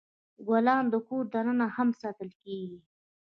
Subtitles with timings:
[0.47, 2.79] ګلان د کور دننه هم ساتل کیږي.